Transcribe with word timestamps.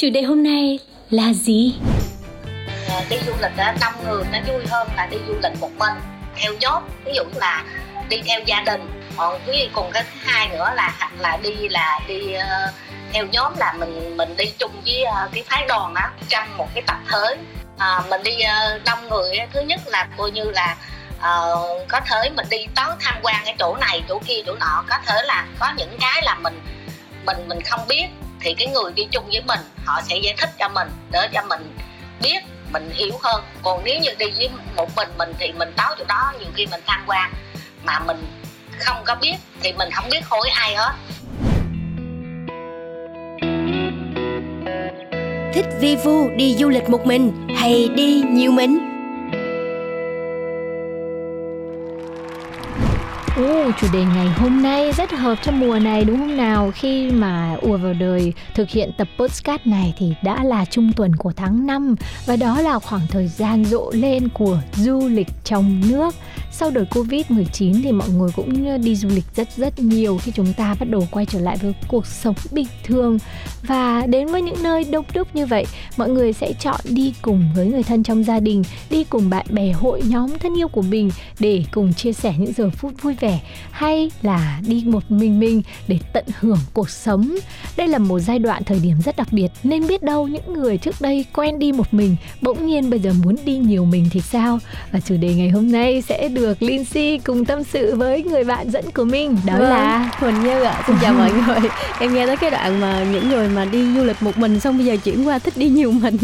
Chủ 0.00 0.10
đề 0.10 0.22
hôm 0.22 0.42
nay 0.42 0.78
là 1.10 1.32
gì? 1.32 1.74
Ờ, 2.88 3.04
đi 3.10 3.16
du 3.26 3.32
lịch 3.42 3.56
đó, 3.56 3.72
đông 3.80 3.92
người 4.04 4.24
nó 4.32 4.38
vui 4.48 4.66
hơn 4.66 4.88
là 4.96 5.06
đi 5.06 5.16
du 5.28 5.34
lịch 5.42 5.60
một 5.60 5.70
mình 5.78 5.94
theo 6.36 6.52
nhóm 6.60 6.82
ví 7.04 7.12
dụ 7.14 7.22
là 7.34 7.64
đi 8.08 8.22
theo 8.26 8.40
gia 8.46 8.60
đình. 8.60 8.80
Ờ, 9.16 9.30
Còn 9.30 9.40
cái 9.46 9.70
cùng 9.72 9.90
cái 9.92 10.02
thứ 10.02 10.18
hai 10.22 10.48
nữa 10.48 10.72
là 10.74 10.94
hoặc 10.98 11.12
là 11.18 11.36
đi 11.42 11.68
là 11.68 12.00
đi 12.08 12.32
ờ, 12.32 12.72
theo 13.12 13.26
nhóm 13.26 13.52
là 13.56 13.72
mình 13.72 14.16
mình 14.16 14.36
đi 14.36 14.44
chung 14.58 14.72
với 14.86 15.04
cái 15.32 15.44
phái 15.48 15.64
đoàn 15.68 15.94
đó 15.94 16.10
trong 16.28 16.56
một 16.56 16.68
cái 16.74 16.82
tập 16.86 16.96
thới 17.08 17.36
à, 17.78 18.02
mình 18.10 18.22
đi 18.22 18.36
năm 18.42 18.78
đông 18.84 19.08
người 19.08 19.38
thứ 19.52 19.60
nhất 19.60 19.80
là 19.86 20.08
coi 20.16 20.30
như 20.30 20.44
là 20.44 20.76
uh, 21.16 21.88
có 21.88 22.00
thể 22.00 22.30
mình 22.36 22.46
đi 22.50 22.66
tới 22.74 22.86
tham 23.00 23.14
quan 23.22 23.42
cái 23.44 23.54
chỗ 23.58 23.76
này 23.76 24.02
chỗ 24.08 24.18
kia 24.26 24.42
chỗ 24.46 24.54
nọ. 24.60 24.84
Có 24.88 24.98
thể 25.06 25.22
là 25.24 25.46
có 25.58 25.72
những 25.76 25.98
cái 26.00 26.22
là 26.22 26.34
mình 26.34 26.60
mình 27.26 27.48
mình 27.48 27.60
không 27.62 27.80
biết 27.88 28.06
thì 28.40 28.54
cái 28.54 28.66
người 28.66 28.92
đi 28.92 29.04
chung 29.10 29.24
với 29.32 29.42
mình, 29.46 29.60
họ 29.84 30.00
sẽ 30.08 30.16
giải 30.16 30.34
thích 30.38 30.50
cho 30.58 30.68
mình, 30.68 30.88
để 31.12 31.28
cho 31.32 31.42
mình 31.48 31.76
biết, 32.22 32.44
mình 32.72 32.90
hiểu 32.94 33.12
hơn 33.22 33.44
còn 33.62 33.84
nếu 33.84 33.98
như 34.00 34.10
đi 34.18 34.26
với 34.36 34.48
một 34.76 34.88
mình 34.96 35.08
mình 35.18 35.32
thì 35.38 35.52
mình 35.52 35.72
táo 35.76 35.94
chỗ 35.98 36.04
đó, 36.08 36.32
nhiều 36.40 36.48
khi 36.54 36.66
mình 36.66 36.80
tham 36.86 37.00
quan 37.06 37.32
mà 37.84 37.98
mình 37.98 38.26
không 38.78 38.96
có 39.04 39.14
biết 39.14 39.34
thì 39.62 39.72
mình 39.72 39.88
không 39.92 40.10
biết 40.10 40.20
hỏi 40.24 40.50
ai 40.54 40.74
hết 40.74 40.92
Thích 45.54 45.66
vi 45.80 45.96
vu 45.96 46.28
đi 46.36 46.56
du 46.58 46.68
lịch 46.68 46.88
một 46.88 47.06
mình 47.06 47.48
hay 47.56 47.88
đi 47.94 48.22
nhiều 48.30 48.52
mình? 48.52 48.89
Uh, 53.40 53.74
chủ 53.80 53.86
đề 53.92 54.04
ngày 54.04 54.28
hôm 54.28 54.62
nay 54.62 54.92
rất 54.92 55.10
hợp 55.12 55.38
cho 55.42 55.52
mùa 55.52 55.78
này 55.78 56.04
đúng 56.04 56.18
không 56.18 56.36
nào? 56.36 56.72
Khi 56.74 57.10
mà 57.10 57.56
ùa 57.62 57.76
vào 57.76 57.94
đời 57.94 58.32
thực 58.54 58.70
hiện 58.70 58.90
tập 58.98 59.08
podcast 59.18 59.66
này 59.66 59.94
thì 59.98 60.14
đã 60.22 60.44
là 60.44 60.64
trung 60.64 60.92
tuần 60.96 61.16
của 61.16 61.32
tháng 61.36 61.66
5 61.66 61.94
và 62.26 62.36
đó 62.36 62.60
là 62.60 62.78
khoảng 62.78 63.06
thời 63.08 63.28
gian 63.28 63.64
rộ 63.64 63.90
lên 63.94 64.28
của 64.28 64.58
du 64.74 65.08
lịch 65.08 65.28
trong 65.44 65.80
nước. 65.88 66.14
Sau 66.52 66.70
đợt 66.70 66.84
Covid-19 66.90 67.82
thì 67.82 67.92
mọi 67.92 68.08
người 68.08 68.30
cũng 68.36 68.68
ờ, 68.68 68.78
đi 68.78 68.96
du 68.96 69.08
lịch 69.08 69.24
rất 69.36 69.48
rất 69.56 69.78
nhiều 69.78 70.18
khi 70.22 70.32
chúng 70.34 70.52
ta 70.52 70.74
bắt 70.80 70.90
đầu 70.90 71.08
quay 71.10 71.26
trở 71.26 71.40
lại 71.40 71.56
với 71.62 71.74
cuộc 71.88 72.06
sống 72.06 72.34
bình 72.52 72.66
thường 72.84 73.18
và 73.62 74.06
đến 74.06 74.26
với 74.26 74.42
những 74.42 74.62
nơi 74.62 74.84
đông 74.84 75.04
đúc 75.14 75.28
như 75.34 75.46
vậy, 75.46 75.66
mọi 75.96 76.08
người 76.08 76.32
sẽ 76.32 76.52
chọn 76.60 76.80
đi 76.84 77.14
cùng 77.22 77.44
với 77.56 77.66
người 77.66 77.82
thân 77.82 78.02
trong 78.02 78.24
gia 78.24 78.40
đình, 78.40 78.62
đi 78.90 79.04
cùng 79.04 79.30
bạn 79.30 79.46
bè 79.50 79.72
hội 79.72 80.02
nhóm 80.06 80.38
thân 80.38 80.58
yêu 80.58 80.68
của 80.68 80.82
mình 80.82 81.10
để 81.38 81.64
cùng 81.72 81.94
chia 81.94 82.12
sẻ 82.12 82.34
những 82.38 82.52
giờ 82.52 82.70
phút 82.70 83.02
vui 83.02 83.14
vẻ 83.20 83.40
hay 83.70 84.10
là 84.22 84.60
đi 84.66 84.84
một 84.86 85.10
mình 85.10 85.40
mình 85.40 85.62
để 85.88 85.98
tận 86.12 86.24
hưởng 86.40 86.58
cuộc 86.72 86.90
sống. 86.90 87.34
Đây 87.76 87.88
là 87.88 87.98
một 87.98 88.18
giai 88.18 88.38
đoạn 88.38 88.64
thời 88.64 88.78
điểm 88.78 88.96
rất 89.04 89.16
đặc 89.16 89.28
biệt 89.30 89.48
nên 89.62 89.86
biết 89.86 90.02
đâu 90.02 90.28
những 90.28 90.52
người 90.52 90.78
trước 90.78 91.00
đây 91.00 91.24
quen 91.34 91.58
đi 91.58 91.72
một 91.72 91.94
mình 91.94 92.16
bỗng 92.42 92.66
nhiên 92.66 92.90
bây 92.90 93.00
giờ 93.00 93.12
muốn 93.24 93.36
đi 93.44 93.56
nhiều 93.56 93.84
mình 93.84 94.06
thì 94.10 94.20
sao? 94.20 94.58
Và 94.92 95.00
chủ 95.00 95.16
đề 95.16 95.34
ngày 95.34 95.48
hôm 95.48 95.72
nay 95.72 96.02
sẽ 96.02 96.28
được 96.28 96.39
Lindsay 96.60 97.20
cùng 97.24 97.44
tâm 97.44 97.64
sự 97.64 97.96
với 97.96 98.22
người 98.22 98.44
bạn 98.44 98.70
dẫn 98.70 98.90
của 98.90 99.04
mình. 99.04 99.36
Đó 99.46 99.52
Vâng, 99.58 99.70
là 99.70 100.10
Huỳnh 100.18 100.40
Như 100.44 100.62
ạ, 100.62 100.82
xin 100.86 100.96
chào 101.02 101.12
mọi 101.12 101.30
người. 101.46 101.70
Em 102.00 102.14
nghe 102.14 102.26
tới 102.26 102.36
cái 102.36 102.50
đoạn 102.50 102.80
mà 102.80 103.04
những 103.12 103.28
người 103.28 103.48
mà 103.48 103.64
đi 103.64 103.94
du 103.96 104.04
lịch 104.04 104.22
một 104.22 104.38
mình 104.38 104.60
xong 104.60 104.76
bây 104.76 104.86
giờ 104.86 104.96
chuyển 105.04 105.28
qua 105.28 105.38
thích 105.38 105.54
đi 105.56 105.68
nhiều 105.68 105.92
mình. 105.92 106.16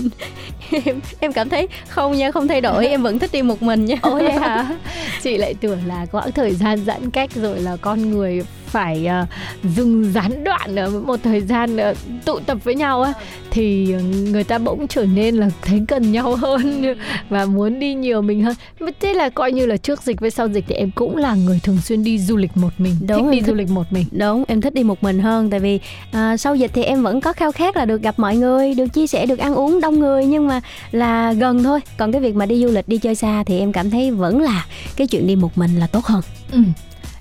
Em, 0.84 1.00
em 1.20 1.32
cảm 1.32 1.48
thấy 1.48 1.68
không 1.88 2.12
nha, 2.12 2.30
không 2.30 2.48
thay 2.48 2.60
đổi, 2.60 2.86
em 2.86 3.02
vẫn 3.02 3.18
thích 3.18 3.30
đi 3.32 3.42
một 3.42 3.62
mình 3.62 3.84
nha. 3.84 3.96
Ôi 4.02 4.30
hả? 4.32 4.66
Chị 5.22 5.36
lại 5.36 5.54
tưởng 5.60 5.78
là 5.86 6.06
quãng 6.12 6.32
thời 6.32 6.54
gian 6.54 6.84
giãn 6.86 7.10
cách 7.10 7.30
rồi 7.34 7.60
là 7.60 7.76
con 7.76 8.10
người 8.10 8.42
phải 8.76 9.08
uh, 9.22 9.28
dừng 9.76 10.12
gián 10.12 10.44
đoạn 10.44 10.76
ở 10.76 10.90
một 10.90 11.20
thời 11.22 11.40
gian 11.40 11.76
uh, 11.76 11.96
tụ 12.24 12.38
tập 12.40 12.58
với 12.64 12.74
nhau 12.74 13.02
á 13.02 13.12
thì 13.50 13.94
người 14.30 14.44
ta 14.44 14.58
bỗng 14.58 14.88
trở 14.88 15.04
nên 15.04 15.36
là 15.36 15.48
thấy 15.62 15.82
cần 15.88 16.12
nhau 16.12 16.36
hơn 16.36 16.84
và 17.28 17.44
muốn 17.46 17.78
đi 17.80 17.94
nhiều 17.94 18.22
mình 18.22 18.42
hơn. 18.44 18.54
Thế 19.00 19.14
là 19.14 19.28
coi 19.28 19.52
như 19.52 19.66
là 19.66 19.76
trước 19.76 20.02
dịch 20.02 20.20
với 20.20 20.30
sau 20.30 20.48
dịch 20.48 20.64
thì 20.68 20.74
em 20.74 20.90
cũng 20.90 21.16
là 21.16 21.34
người 21.34 21.60
thường 21.62 21.78
xuyên 21.84 22.04
đi 22.04 22.18
du 22.18 22.36
lịch 22.36 22.50
một 22.56 22.68
mình, 22.78 22.94
Đúng, 23.08 23.22
thích 23.24 23.30
đi 23.30 23.38
em 23.38 23.44
du 23.44 23.52
thích- 23.52 23.58
lịch 23.58 23.70
một 23.70 23.92
mình. 23.92 24.04
Đúng, 24.12 24.44
em 24.48 24.60
thích 24.60 24.74
đi 24.74 24.82
một 24.82 25.02
mình 25.02 25.18
hơn 25.18 25.50
Tại 25.50 25.60
vì 25.60 25.80
à, 26.12 26.36
sau 26.36 26.54
dịch 26.56 26.70
thì 26.74 26.82
em 26.82 27.02
vẫn 27.02 27.20
có 27.20 27.32
khao 27.32 27.52
khát 27.52 27.76
là 27.76 27.84
được 27.84 28.02
gặp 28.02 28.18
mọi 28.18 28.36
người 28.36 28.74
Được 28.74 28.86
chia 28.92 29.06
sẻ, 29.06 29.26
được 29.26 29.38
ăn 29.38 29.54
uống 29.54 29.80
đông 29.80 29.98
người 30.00 30.24
Nhưng 30.26 30.46
mà 30.46 30.60
là 30.92 31.32
gần 31.32 31.62
thôi 31.64 31.80
Còn 31.96 32.12
cái 32.12 32.20
việc 32.20 32.34
mà 32.34 32.46
đi 32.46 32.62
du 32.62 32.68
lịch, 32.72 32.88
đi 32.88 32.98
chơi 32.98 33.14
xa 33.14 33.42
Thì 33.46 33.58
em 33.58 33.72
cảm 33.72 33.90
thấy 33.90 34.10
vẫn 34.10 34.40
là 34.40 34.66
cái 34.96 35.06
chuyện 35.06 35.26
đi 35.26 35.36
một 35.36 35.58
mình 35.58 35.78
là 35.78 35.86
tốt 35.86 36.04
hơn 36.04 36.20
Ừ. 36.52 36.58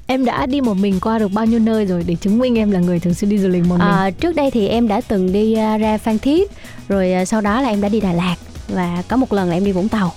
Em 0.07 0.25
đã 0.25 0.45
đi 0.45 0.61
một 0.61 0.73
mình 0.73 0.99
qua 0.99 1.19
được 1.19 1.31
bao 1.33 1.45
nhiêu 1.45 1.59
nơi 1.59 1.85
rồi 1.85 2.03
để 2.07 2.15
chứng 2.15 2.39
minh 2.39 2.57
em 2.57 2.71
là 2.71 2.79
người 2.79 2.99
thường 2.99 3.13
xuyên 3.13 3.29
đi 3.29 3.37
du 3.37 3.47
lịch 3.47 3.63
một 3.63 3.75
mình? 3.75 3.87
À, 3.87 4.09
trước 4.19 4.35
đây 4.35 4.51
thì 4.51 4.67
em 4.67 4.87
đã 4.87 5.01
từng 5.07 5.31
đi 5.33 5.53
à, 5.53 5.77
ra 5.77 5.97
Phan 5.97 6.19
Thiết 6.19 6.51
rồi 6.87 7.13
à, 7.13 7.25
sau 7.25 7.41
đó 7.41 7.61
là 7.61 7.69
em 7.69 7.81
đã 7.81 7.89
đi 7.89 7.99
Đà 7.99 8.13
Lạt 8.13 8.35
và 8.67 9.03
có 9.07 9.17
một 9.17 9.33
lần 9.33 9.49
là 9.49 9.55
em 9.55 9.65
đi 9.65 9.71
Vũng 9.71 9.89
Tàu. 9.89 10.13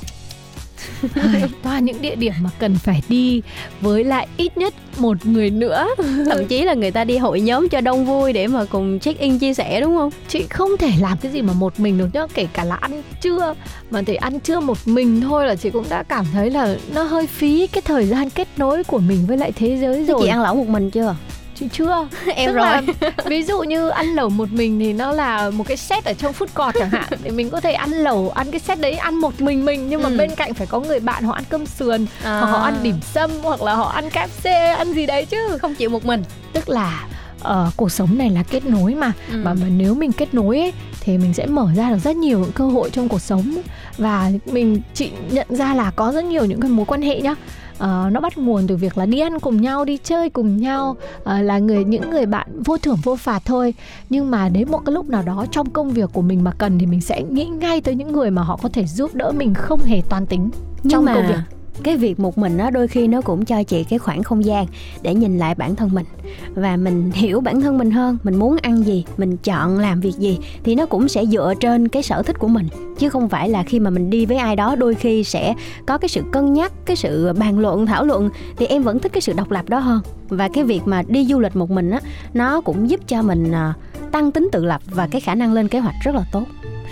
Toàn 1.63 1.85
những 1.85 2.03
địa 2.03 2.15
điểm 2.15 2.33
mà 2.41 2.51
cần 2.59 2.75
phải 2.79 3.03
đi 3.09 3.43
với 3.81 4.05
lại 4.05 4.29
ít 4.37 4.59
nhất 4.59 4.75
một 4.99 5.27
người 5.27 5.51
nữa 5.51 5.89
Thậm 6.27 6.47
chí 6.49 6.63
là 6.63 6.75
người 6.75 6.91
ta 6.91 7.05
đi 7.05 7.17
hội 7.19 7.41
nhóm 7.41 7.69
cho 7.69 7.81
đông 7.81 8.07
vui 8.07 8.33
để 8.33 8.47
mà 8.47 8.65
cùng 8.65 8.99
check 8.99 9.21
in 9.21 9.39
chia 9.39 9.55
sẻ 9.55 9.81
đúng 9.81 9.97
không? 9.97 10.11
chị 10.29 10.47
không 10.51 10.77
thể 10.79 10.91
làm 11.01 11.19
cái 11.19 11.33
gì 11.33 11.43
mà 11.43 11.53
một 11.53 11.81
mình 11.81 11.99
được 11.99 12.09
nhá 12.13 12.27
kể 12.35 12.47
cả 12.53 12.65
là 12.65 12.75
ăn 12.75 13.03
trưa 13.21 13.55
mà 13.91 14.03
để 14.07 14.15
ăn 14.15 14.41
trưa 14.41 14.61
một 14.61 14.79
mình 14.85 15.21
thôi 15.21 15.47
là 15.47 15.55
chị 15.55 15.71
cũng 15.71 15.85
đã 15.89 16.03
cảm 16.03 16.27
thấy 16.33 16.51
là 16.51 16.77
nó 16.95 17.03
hơi 17.03 17.27
phí 17.27 17.67
cái 17.67 17.83
thời 17.83 18.07
gian 18.07 18.31
kết 18.31 18.49
nối 18.57 18.85
của 18.85 18.99
mình 18.99 19.19
với 19.27 19.37
lại 19.37 19.53
thế 19.53 19.79
giới 19.81 19.95
Thế 19.99 20.05
rồi 20.05 20.21
chị 20.23 20.29
ăn 20.29 20.43
lẩu 20.43 20.55
một 20.55 20.69
mình 20.69 20.91
chưa? 20.91 21.17
Chị 21.61 21.67
chưa 21.73 22.09
em 22.37 22.47
Tức 22.51 22.53
rồi. 22.57 22.67
là, 22.67 22.83
ví 23.27 23.43
dụ 23.43 23.63
như 23.63 23.89
ăn 23.89 24.07
lẩu 24.15 24.29
một 24.29 24.53
mình 24.53 24.79
thì 24.81 24.93
nó 24.93 25.13
là 25.13 25.51
một 25.51 25.65
cái 25.69 25.77
set 25.77 26.05
ở 26.05 26.13
trong 26.15 26.33
food 26.39 26.47
court 26.55 26.77
chẳng 26.79 26.91
hạn 26.91 27.09
thì 27.25 27.31
mình 27.31 27.51
có 27.51 27.61
thể 27.61 27.73
ăn 27.73 27.91
lẩu 27.91 28.31
ăn 28.35 28.51
cái 28.51 28.61
set 28.61 28.81
đấy 28.81 28.93
ăn 28.93 29.15
một 29.15 29.41
mình 29.41 29.65
mình 29.65 29.89
nhưng 29.89 30.03
mà 30.03 30.09
Ừ. 30.09 30.17
bên 30.19 30.35
cạnh 30.35 30.55
phải 30.55 30.67
có 30.67 30.81
người 30.81 31.01
bạn 31.01 31.25
họ 31.25 31.33
ăn 31.33 31.45
cơm 31.49 31.67
sườn 31.67 32.07
À. 32.25 32.41
hoặc 32.41 32.47
họ 32.51 32.59
ăn 32.65 32.75
điểm 32.83 32.95
sâm 33.15 33.31
hoặc 33.43 33.63
là 33.63 33.75
họ 33.75 33.89
ăn 33.89 34.09
KFC 34.09 34.77
ăn 34.77 34.93
gì 34.93 35.07
đấy 35.07 35.25
chứ 35.27 35.37
không 35.63 35.75
chịu 35.75 35.91
một 35.91 36.05
mình. 36.07 36.25
tức 36.53 36.69
là 36.69 37.07
ờ, 37.41 37.71
cuộc 37.77 37.93
sống 37.93 38.19
này 38.19 38.31
là 38.31 38.43
kết 38.43 38.67
nối 38.67 38.95
mà 38.95 39.13
Ừ. 39.33 39.37
mà 39.45 39.55
mà 39.55 39.67
nếu 39.77 39.95
mình 39.95 40.13
kết 40.13 40.35
nối 40.35 40.59
ấy 40.61 40.73
thì 41.01 41.19
mình 41.19 41.35
sẽ 41.35 41.47
mở 41.47 41.67
ra 41.77 41.91
được 41.91 41.99
rất 42.05 42.17
nhiều 42.17 42.39
những 42.39 42.53
cơ 42.53 42.65
hội 42.65 42.91
trong 42.91 43.09
cuộc 43.09 43.21
sống 43.21 43.57
và 43.99 44.31
mình 44.47 44.81
chị 44.95 45.11
nhận 45.31 45.47
ra 45.51 45.75
là 45.75 45.91
có 45.97 46.13
rất 46.13 46.25
nhiều 46.25 46.45
những 46.45 46.61
cái 46.61 46.71
mối 46.71 46.87
quan 46.87 47.03
hệ 47.03 47.21
nhá 47.21 47.35
Ờ, 47.79 48.09
nó 48.13 48.21
bắt 48.21 48.39
nguồn 48.39 48.67
từ 48.67 48.77
việc 48.77 48.99
là 48.99 49.07
đi 49.07 49.21
ăn 49.21 49.41
cùng 49.41 49.61
nhau 49.61 49.85
đi 49.85 49.99
chơi 50.05 50.31
cùng 50.31 50.57
nhau 50.57 50.97
ờ, 51.25 51.43
là 51.43 51.59
người 51.59 51.85
những 51.85 52.11
người 52.11 52.27
bạn 52.27 52.63
vô 52.65 52.79
thưởng 52.79 52.99
vô 53.03 53.17
phạt 53.17 53.43
thôi. 53.45 53.75
Nhưng 54.11 54.31
mà 54.31 54.49
đến 54.49 54.71
một 54.71 54.79
cái 54.87 54.93
lúc 54.93 55.09
nào 55.09 55.23
đó 55.23 55.47
trong 55.51 55.71
công 55.71 55.91
việc 55.91 56.11
của 56.13 56.23
mình 56.23 56.45
mà 56.45 56.53
cần 56.59 56.79
thì 56.79 56.87
mình 56.87 57.01
sẽ 57.01 57.23
nghĩ 57.23 57.45
ngay 57.45 57.81
tới 57.81 57.95
những 57.95 58.13
người 58.13 58.31
mà 58.31 58.43
họ 58.43 58.59
có 58.63 58.69
thể 58.69 58.87
giúp 58.87 59.15
đỡ 59.15 59.33
mình 59.37 59.55
không 59.55 59.81
hề 59.81 60.03
toan 60.09 60.27
tính 60.27 60.51
Nhưng 60.83 60.91
trong 60.91 61.05
mà 61.05 61.15
công 61.15 61.27
việc 61.27 61.58
cái 61.83 61.97
việc 61.97 62.21
một 62.21 62.39
mình 62.39 62.59
á 62.59 62.71
đôi 62.71 62.89
khi 62.89 63.09
nó 63.09 63.21
cũng 63.21 63.45
cho 63.45 63.63
chị 63.63 63.85
cái 63.85 63.99
khoảng 63.99 64.23
không 64.23 64.45
gian 64.45 64.67
để 65.03 65.15
nhìn 65.15 65.39
lại 65.39 65.55
bản 65.55 65.77
thân 65.77 65.91
mình. 65.93 66.07
Và 66.55 66.77
mình 66.77 67.11
hiểu 67.15 67.41
bản 67.41 67.61
thân 67.61 67.79
mình 67.79 67.91
hơn, 67.91 68.19
mình 68.23 68.37
muốn 68.37 68.57
ăn 68.63 68.83
gì, 68.83 69.05
mình 69.17 69.37
chọn 69.37 69.79
làm 69.79 70.01
việc 70.01 70.15
gì 70.19 70.39
thì 70.65 70.75
nó 70.75 70.87
cũng 70.87 71.09
sẽ 71.09 71.27
dựa 71.27 71.55
trên 71.61 71.89
cái 71.89 72.03
sở 72.03 72.23
thích 72.23 72.39
của 72.39 72.49
mình. 72.49 72.69
Chứ 72.99 73.09
không 73.09 73.29
phải 73.29 73.49
là 73.49 73.63
khi 73.63 73.81
mà 73.81 73.91
mình 73.91 74.11
đi 74.11 74.27
với 74.27 74.37
ai 74.37 74.57
đó, 74.57 74.77
đôi 74.77 74.95
khi 74.95 75.25
sẽ 75.25 75.55
có 75.87 75.99
cái 75.99 76.09
sự 76.09 76.23
cân 76.33 76.53
nhắc, 76.53 76.73
cái 76.85 76.97
sự 76.97 77.33
bàn 77.33 77.59
luận, 77.59 77.87
thảo 77.87 78.05
luận 78.05 78.31
thì 78.57 78.67
em 78.67 78.83
vẫn 78.83 78.99
thích 78.99 79.13
cái 79.13 79.21
sự 79.21 79.33
độc 79.33 79.51
lập 79.51 79.69
đó 79.69 79.79
hơn. 79.79 80.01
Và 80.29 80.49
cái 80.49 80.65
việc 80.65 80.81
mà 80.85 81.03
đi 81.09 81.25
du 81.25 81.41
lịch 81.41 81.57
một 81.57 81.71
mình 81.71 81.91
á, 81.91 82.01
nó 82.35 82.61
cũng 82.61 82.91
giúp 82.91 83.01
cho 83.07 83.23
mình 83.23 83.53
à, 83.53 83.75
tăng 84.13 84.33
tính 84.33 84.49
tự 84.53 84.65
lập 84.65 84.81
và 84.91 85.09
cái 85.11 85.21
khả 85.21 85.35
năng 85.35 85.53
lên 85.53 85.69
kế 85.69 85.79
hoạch 85.79 85.95
rất 86.05 86.15
là 86.15 86.25
tốt. 86.33 86.45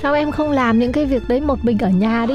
Sao 0.03 0.15
em 0.15 0.31
không 0.31 0.51
làm 0.51 0.79
những 0.79 0.93
cái 0.93 1.05
việc 1.05 1.29
đấy 1.29 1.41
một 1.41 1.65
mình 1.65 1.79
ở 1.79 1.89
nhà 1.89 2.27
đi? 2.27 2.35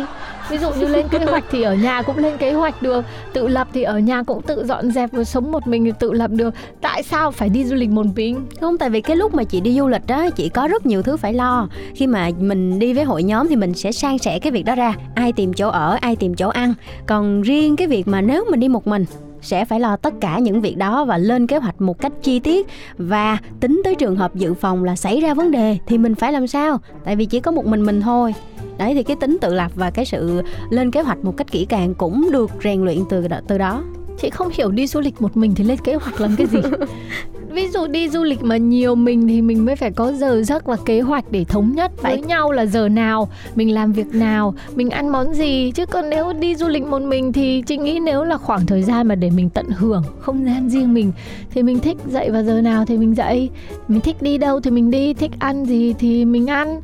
Ví 0.49 0.57
dụ 0.57 0.69
như 0.71 0.87
lên 0.87 1.07
kế 1.07 1.17
hoạch 1.17 1.43
thì 1.51 1.61
ở 1.61 1.75
nhà 1.75 2.01
cũng 2.01 2.17
lên 2.17 2.37
kế 2.37 2.53
hoạch 2.53 2.81
được, 2.81 3.05
tự 3.33 3.47
lập 3.47 3.67
thì 3.73 3.83
ở 3.83 3.99
nhà 3.99 4.23
cũng 4.23 4.41
tự 4.41 4.65
dọn 4.65 4.91
dẹp 4.91 5.11
và 5.11 5.23
sống 5.23 5.51
một 5.51 5.67
mình 5.67 5.85
thì 5.85 5.91
tự 5.99 6.13
lập 6.13 6.31
được. 6.31 6.53
Tại 6.81 7.03
sao 7.03 7.31
phải 7.31 7.49
đi 7.49 7.65
du 7.65 7.75
lịch 7.75 7.89
một 7.89 8.05
mình? 8.15 8.45
Không, 8.61 8.77
tại 8.77 8.89
vì 8.89 9.01
cái 9.01 9.15
lúc 9.15 9.33
mà 9.33 9.43
chị 9.43 9.61
đi 9.61 9.77
du 9.77 9.87
lịch 9.87 10.07
đó 10.07 10.29
chị 10.29 10.49
có 10.49 10.67
rất 10.67 10.85
nhiều 10.85 11.01
thứ 11.01 11.17
phải 11.17 11.33
lo. 11.33 11.67
Khi 11.95 12.07
mà 12.07 12.29
mình 12.39 12.79
đi 12.79 12.93
với 12.93 13.03
hội 13.03 13.23
nhóm 13.23 13.47
thì 13.47 13.55
mình 13.55 13.73
sẽ 13.73 13.91
san 13.91 14.17
sẻ 14.17 14.39
cái 14.39 14.51
việc 14.51 14.63
đó 14.63 14.75
ra. 14.75 14.93
Ai 15.15 15.33
tìm 15.33 15.53
chỗ 15.53 15.69
ở, 15.69 15.97
ai 16.01 16.15
tìm 16.15 16.35
chỗ 16.35 16.49
ăn. 16.49 16.73
Còn 17.05 17.41
riêng 17.41 17.75
cái 17.75 17.87
việc 17.87 18.07
mà 18.07 18.21
nếu 18.21 18.45
mình 18.51 18.59
đi 18.59 18.67
một 18.67 18.87
mình, 18.87 19.05
sẽ 19.41 19.65
phải 19.65 19.79
lo 19.79 19.95
tất 19.95 20.13
cả 20.21 20.39
những 20.39 20.61
việc 20.61 20.77
đó 20.77 21.05
và 21.05 21.17
lên 21.17 21.47
kế 21.47 21.57
hoạch 21.57 21.81
một 21.81 22.01
cách 22.01 22.11
chi 22.21 22.39
tiết. 22.39 22.67
Và 22.97 23.37
tính 23.59 23.81
tới 23.83 23.95
trường 23.95 24.15
hợp 24.15 24.35
dự 24.35 24.53
phòng 24.53 24.83
là 24.83 24.95
xảy 24.95 25.21
ra 25.21 25.33
vấn 25.33 25.51
đề 25.51 25.77
thì 25.87 25.97
mình 25.97 26.15
phải 26.15 26.31
làm 26.33 26.47
sao? 26.47 26.79
Tại 27.03 27.15
vì 27.15 27.25
chỉ 27.25 27.39
có 27.39 27.51
một 27.51 27.65
mình 27.65 27.85
mình 27.85 28.01
thôi 28.01 28.33
đấy 28.81 28.93
thì 28.93 29.03
cái 29.03 29.15
tính 29.15 29.37
tự 29.41 29.53
lập 29.53 29.71
và 29.75 29.91
cái 29.91 30.05
sự 30.05 30.41
lên 30.69 30.91
kế 30.91 31.01
hoạch 31.01 31.25
một 31.25 31.37
cách 31.37 31.51
kỹ 31.51 31.65
càng 31.69 31.93
cũng 31.93 32.29
được 32.31 32.51
rèn 32.63 32.81
luyện 32.81 32.99
từ 33.09 33.27
từ 33.47 33.57
đó. 33.57 33.83
Chị 34.17 34.29
không 34.29 34.49
hiểu 34.53 34.71
đi 34.71 34.87
du 34.87 34.99
lịch 34.99 35.21
một 35.21 35.37
mình 35.37 35.55
thì 35.55 35.63
lên 35.63 35.77
kế 35.83 35.95
hoạch 35.95 36.21
làm 36.21 36.35
cái 36.35 36.47
gì? 36.47 36.59
Ví 37.51 37.67
dụ 37.67 37.87
đi 37.87 38.09
du 38.09 38.23
lịch 38.23 38.43
mà 38.43 38.57
nhiều 38.57 38.95
mình 38.95 39.27
thì 39.27 39.41
mình 39.41 39.65
mới 39.65 39.75
phải 39.75 39.91
có 39.91 40.11
giờ 40.11 40.43
giấc 40.43 40.65
và 40.65 40.77
kế 40.85 41.01
hoạch 41.01 41.31
để 41.31 41.43
thống 41.43 41.71
nhất 41.75 41.91
với 42.01 42.11
phải. 42.11 42.21
nhau 42.21 42.51
là 42.51 42.65
giờ 42.65 42.89
nào 42.89 43.29
mình 43.55 43.73
làm 43.73 43.93
việc 43.93 44.15
nào 44.15 44.53
mình 44.75 44.89
ăn 44.89 45.09
món 45.09 45.33
gì. 45.33 45.71
Chứ 45.71 45.85
còn 45.85 46.09
nếu 46.09 46.33
đi 46.33 46.55
du 46.55 46.67
lịch 46.67 46.83
một 46.83 47.01
mình 47.01 47.33
thì 47.33 47.63
chị 47.67 47.77
nghĩ 47.77 47.99
nếu 47.99 48.23
là 48.23 48.37
khoảng 48.37 48.65
thời 48.65 48.83
gian 48.83 49.07
mà 49.07 49.15
để 49.15 49.29
mình 49.29 49.49
tận 49.49 49.65
hưởng 49.69 50.03
không 50.19 50.45
gian 50.45 50.69
riêng 50.69 50.93
mình 50.93 51.11
thì 51.53 51.63
mình 51.63 51.79
thích 51.79 51.97
dậy 52.07 52.31
vào 52.31 52.43
giờ 52.43 52.61
nào 52.61 52.85
thì 52.85 52.97
mình 52.97 53.15
dậy. 53.15 53.49
Mình 53.87 54.01
thích 54.01 54.21
đi 54.21 54.37
đâu 54.37 54.59
thì 54.59 54.71
mình 54.71 54.91
đi 54.91 55.13
thích 55.13 55.31
ăn 55.39 55.65
gì 55.65 55.93
thì 55.99 56.25
mình 56.25 56.47
ăn 56.47 56.81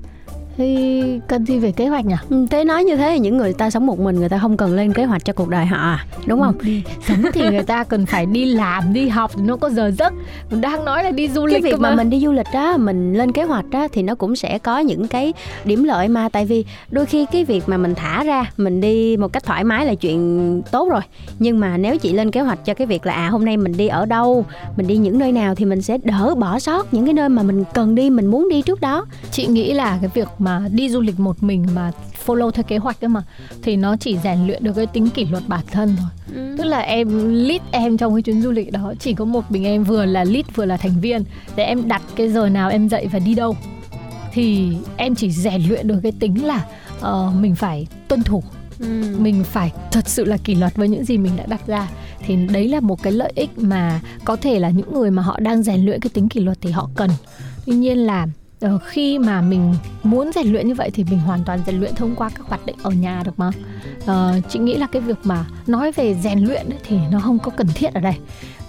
thì 0.57 1.03
cần 1.27 1.45
gì 1.45 1.59
về 1.59 1.71
kế 1.71 1.87
hoạch 1.87 2.05
nhỉ? 2.05 2.15
Ừ, 2.29 2.45
thế 2.49 2.63
nói 2.63 2.83
như 2.83 2.95
thế 2.95 3.11
thì 3.13 3.19
những 3.19 3.37
người 3.37 3.53
ta 3.53 3.69
sống 3.69 3.85
một 3.85 3.99
mình 3.99 4.15
người 4.15 4.29
ta 4.29 4.37
không 4.37 4.57
cần 4.57 4.75
lên 4.75 4.93
kế 4.93 5.05
hoạch 5.05 5.25
cho 5.25 5.33
cuộc 5.33 5.49
đời 5.49 5.65
họ 5.65 5.77
à, 5.77 6.05
đúng 6.25 6.41
không? 6.41 6.55
Đi 6.61 6.83
sống 7.07 7.23
thì 7.33 7.41
người 7.49 7.63
ta 7.63 7.83
cần 7.83 8.05
phải 8.05 8.25
đi 8.25 8.45
làm, 8.45 8.93
đi 8.93 9.09
học 9.09 9.31
thì 9.35 9.41
nó 9.41 9.55
có 9.55 9.69
giờ 9.69 9.91
giấc. 9.91 10.13
Mình 10.51 10.61
đang 10.61 10.85
nói 10.85 11.03
là 11.03 11.11
đi 11.11 11.29
du 11.29 11.45
lịch 11.45 11.63
cái 11.63 11.71
việc 11.71 11.79
mà. 11.79 11.89
mà 11.89 11.95
mình 11.95 12.09
đi 12.09 12.19
du 12.19 12.31
lịch 12.31 12.47
đó, 12.53 12.77
mình 12.77 13.13
lên 13.13 13.31
kế 13.31 13.43
hoạch 13.43 13.69
đó 13.69 13.87
thì 13.93 14.01
nó 14.03 14.15
cũng 14.15 14.35
sẽ 14.35 14.59
có 14.59 14.79
những 14.79 15.07
cái 15.07 15.33
điểm 15.65 15.83
lợi 15.83 16.07
mà 16.07 16.29
tại 16.29 16.45
vì 16.45 16.65
đôi 16.91 17.05
khi 17.05 17.25
cái 17.31 17.43
việc 17.43 17.63
mà 17.67 17.77
mình 17.77 17.95
thả 17.95 18.23
ra, 18.23 18.51
mình 18.57 18.81
đi 18.81 19.17
một 19.17 19.33
cách 19.33 19.43
thoải 19.45 19.63
mái 19.63 19.85
là 19.85 19.95
chuyện 19.95 20.61
tốt 20.71 20.89
rồi. 20.89 21.01
Nhưng 21.39 21.59
mà 21.59 21.77
nếu 21.77 21.97
chị 21.97 22.13
lên 22.13 22.31
kế 22.31 22.41
hoạch 22.41 22.65
cho 22.65 22.73
cái 22.73 22.87
việc 22.87 23.05
là 23.05 23.13
à 23.13 23.29
hôm 23.29 23.45
nay 23.45 23.57
mình 23.57 23.77
đi 23.77 23.87
ở 23.87 24.05
đâu, 24.05 24.45
mình 24.77 24.87
đi 24.87 24.97
những 24.97 25.19
nơi 25.19 25.31
nào 25.31 25.55
thì 25.55 25.65
mình 25.65 25.81
sẽ 25.81 25.97
đỡ 26.03 26.35
bỏ 26.37 26.59
sót 26.59 26.93
những 26.93 27.05
cái 27.05 27.13
nơi 27.13 27.29
mà 27.29 27.43
mình 27.43 27.63
cần 27.73 27.95
đi, 27.95 28.09
mình 28.09 28.27
muốn 28.27 28.49
đi 28.49 28.61
trước 28.61 28.81
đó. 28.81 29.05
Chị 29.31 29.47
nghĩ 29.47 29.73
là 29.73 29.97
cái 30.01 30.09
việc 30.13 30.27
mà 30.39 30.46
đi 30.71 30.89
du 30.89 31.01
lịch 31.01 31.19
một 31.19 31.43
mình 31.43 31.65
mà 31.75 31.91
follow 32.25 32.51
theo 32.51 32.63
kế 32.63 32.77
hoạch 32.77 33.03
ấy 33.03 33.09
mà 33.09 33.23
thì 33.61 33.75
nó 33.75 33.95
chỉ 33.95 34.17
rèn 34.23 34.47
luyện 34.47 34.63
được 34.63 34.73
cái 34.75 34.87
tính 34.87 35.09
kỷ 35.09 35.25
luật 35.25 35.43
bản 35.47 35.63
thân 35.71 35.95
thôi. 35.99 36.09
Ừ. 36.35 36.55
tức 36.57 36.63
là 36.63 36.79
em 36.79 37.33
lead 37.33 37.61
em 37.71 37.97
trong 37.97 38.15
cái 38.15 38.21
chuyến 38.21 38.41
du 38.41 38.51
lịch 38.51 38.71
đó 38.71 38.93
chỉ 38.99 39.13
có 39.13 39.25
một 39.25 39.51
mình 39.51 39.63
em 39.65 39.83
vừa 39.83 40.05
là 40.05 40.23
lead 40.23 40.45
vừa 40.55 40.65
là 40.65 40.77
thành 40.77 40.99
viên 41.01 41.23
để 41.55 41.63
em 41.63 41.87
đặt 41.87 42.01
cái 42.15 42.29
giờ 42.29 42.49
nào 42.49 42.69
em 42.69 42.89
dậy 42.89 43.07
và 43.11 43.19
đi 43.19 43.35
đâu. 43.35 43.55
Thì 44.33 44.77
em 44.97 45.15
chỉ 45.15 45.31
rèn 45.31 45.61
luyện 45.61 45.87
được 45.87 45.99
cái 46.03 46.11
tính 46.19 46.45
là 46.45 46.65
uh, 46.99 47.35
mình 47.35 47.55
phải 47.55 47.87
tuân 48.07 48.23
thủ. 48.23 48.43
Ừ. 48.79 49.15
mình 49.19 49.43
phải 49.43 49.71
thật 49.91 50.07
sự 50.07 50.25
là 50.25 50.37
kỷ 50.37 50.55
luật 50.55 50.75
với 50.75 50.87
những 50.87 51.05
gì 51.05 51.17
mình 51.17 51.33
đã 51.37 51.45
đặt 51.45 51.67
ra. 51.67 51.87
Thì 52.25 52.35
đấy 52.35 52.67
là 52.67 52.79
một 52.79 53.03
cái 53.03 53.13
lợi 53.13 53.31
ích 53.35 53.49
mà 53.57 54.01
có 54.25 54.35
thể 54.35 54.59
là 54.59 54.69
những 54.69 54.93
người 54.93 55.11
mà 55.11 55.21
họ 55.23 55.39
đang 55.39 55.63
rèn 55.63 55.85
luyện 55.85 55.99
cái 55.99 56.09
tính 56.13 56.29
kỷ 56.29 56.39
luật 56.39 56.57
thì 56.61 56.71
họ 56.71 56.89
cần. 56.95 57.09
Tuy 57.65 57.75
nhiên 57.75 57.97
là 57.97 58.27
Ờ, 58.61 58.77
khi 58.85 59.19
mà 59.19 59.41
mình 59.41 59.75
muốn 60.03 60.31
rèn 60.35 60.47
luyện 60.47 60.67
như 60.67 60.73
vậy 60.73 60.89
thì 60.93 61.03
mình 61.03 61.19
hoàn 61.19 61.43
toàn 61.43 61.59
rèn 61.65 61.79
luyện 61.79 61.95
thông 61.95 62.15
qua 62.15 62.29
các 62.29 62.45
hoạt 62.45 62.65
động 62.65 62.75
ở 62.83 62.91
nhà 62.91 63.23
được 63.25 63.39
mà. 63.39 63.51
Uh, 64.03 64.43
chị 64.49 64.59
nghĩ 64.59 64.75
là 64.75 64.87
cái 64.87 65.01
việc 65.01 65.17
mà 65.23 65.45
nói 65.67 65.91
về 65.91 66.15
rèn 66.23 66.39
luyện 66.39 66.69
ấy, 66.69 66.79
thì 66.87 66.97
nó 67.11 67.19
không 67.19 67.39
có 67.39 67.51
cần 67.51 67.67
thiết 67.75 67.93
ở 67.93 68.01
đây 68.01 68.15